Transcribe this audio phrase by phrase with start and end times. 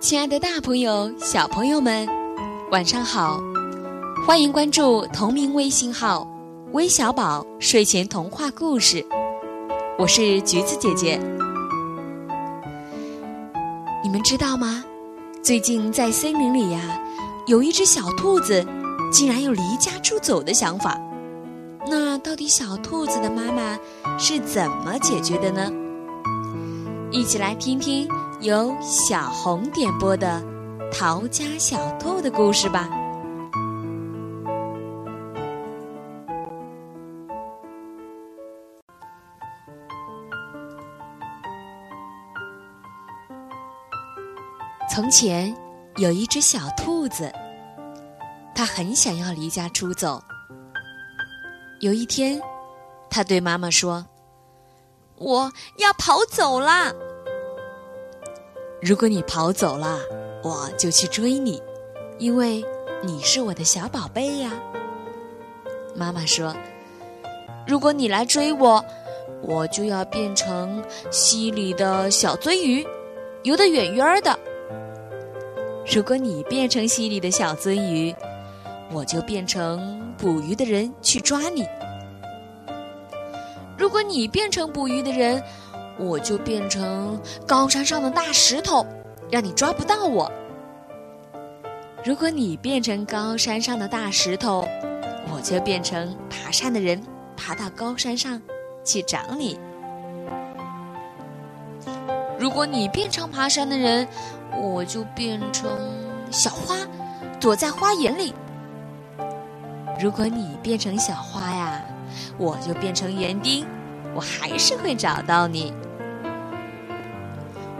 [0.00, 2.08] 亲爱的，大朋友、小朋友们，
[2.70, 3.42] 晚上好！
[4.24, 6.24] 欢迎关注同名微信号
[6.70, 9.04] “微小宝睡前童话故事”，
[9.98, 11.20] 我是橘子姐姐。
[14.04, 14.84] 你们知道吗？
[15.42, 16.80] 最近在森林里呀，
[17.48, 18.64] 有一只小兔子，
[19.10, 20.96] 竟然有离家出走的想法。
[21.88, 23.76] 那到底小兔子的妈妈
[24.16, 25.72] 是怎么解决的呢？
[27.10, 28.06] 一起来听听
[28.40, 30.40] 由小红点播的
[30.92, 32.88] 《逃家小兔》的故事吧。
[44.88, 45.52] 从前
[45.96, 47.32] 有一只小兔子，
[48.54, 50.22] 它很想要离家出走。
[51.80, 52.40] 有一天，
[53.10, 54.06] 它对妈妈说。
[55.16, 56.92] 我要跑走啦！
[58.80, 59.98] 如果你跑走了，
[60.42, 61.60] 我就去追你，
[62.18, 62.64] 因为
[63.02, 64.52] 你是我的小宝贝呀。
[65.96, 66.54] 妈妈说
[67.66, 68.84] ：“如果你来追我，
[69.42, 72.86] 我就要变成溪里的小鳟鱼，
[73.42, 74.38] 游得远远的。
[75.92, 78.14] 如果你变成溪里的小鳟鱼，
[78.92, 81.66] 我就变成捕鱼的人去抓你。”
[83.76, 85.42] 如果你变成捕鱼的人，
[85.98, 88.86] 我就变成高山上的大石头，
[89.30, 90.30] 让你抓不到我。
[92.04, 94.66] 如果你变成高山上的大石头，
[95.32, 97.02] 我就变成爬山的人，
[97.36, 98.40] 爬到高山上
[98.84, 99.58] 去找你。
[102.38, 104.06] 如果你变成爬山的人，
[104.62, 105.70] 我就变成
[106.30, 106.76] 小花，
[107.40, 108.32] 躲在花园里。
[110.00, 111.82] 如果你变成小花呀。
[112.38, 113.66] 我就变成园丁，
[114.14, 115.74] 我还是会找到你。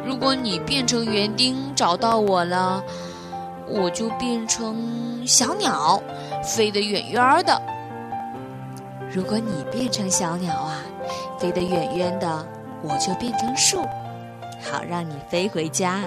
[0.08, 2.82] 如果你变成园丁找到我了，
[3.68, 6.02] 我就变成小鸟，
[6.42, 7.60] 飞得远远的。
[9.12, 10.80] 如果你变成小鸟啊，
[11.38, 12.48] 飞得远远的，
[12.82, 13.82] 我就变成树，
[14.62, 16.00] 好让你飞回家。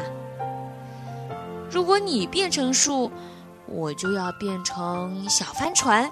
[1.70, 3.12] 如果你变成树，
[3.68, 6.10] 我就要变成小帆船，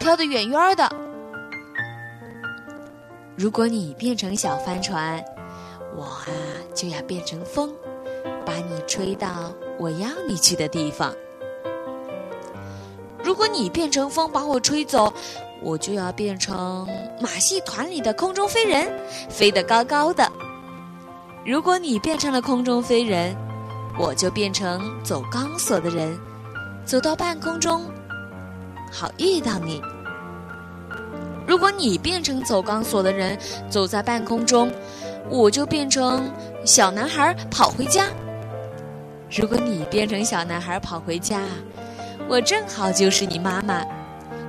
[0.00, 0.90] 飘得远远的。
[3.36, 5.24] 如果你变成小帆船，
[5.96, 6.26] 我啊
[6.74, 7.74] 就要变成风，
[8.44, 11.12] 把你吹到我要你去的地方。
[13.22, 15.12] 如果你变成风把我吹走，
[15.62, 16.86] 我就要变成
[17.20, 18.90] 马戏团里的空中飞人，
[19.28, 20.30] 飞得高高的。
[21.44, 23.36] 如果你变成了空中飞人，
[23.98, 26.18] 我就变成走钢索的人，
[26.84, 27.84] 走到半空中，
[28.92, 29.82] 好遇到你。
[31.46, 33.38] 如果你变成走钢索的人，
[33.68, 34.70] 走在半空中，
[35.28, 36.30] 我就变成
[36.64, 38.06] 小男孩跑回家。
[39.30, 41.42] 如果你变成小男孩跑回家，
[42.28, 43.82] 我正好就是你妈妈，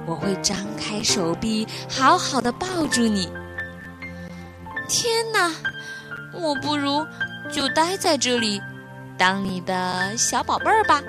[0.06, 3.30] 我会张开手臂，好好的抱住你。
[4.88, 5.52] 天哪，
[6.34, 7.06] 我不如
[7.52, 8.62] 就待在这里，
[9.18, 11.02] 当你的小宝贝儿吧。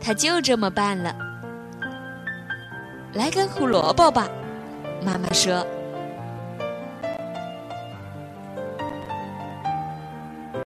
[0.00, 1.16] 他就这么办了。
[3.14, 4.28] 来根胡萝卜吧，
[5.02, 5.66] 妈妈说。